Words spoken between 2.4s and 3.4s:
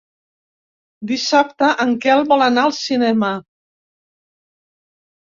anar al cinema.